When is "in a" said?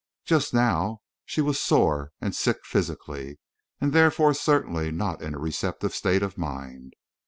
5.21-5.39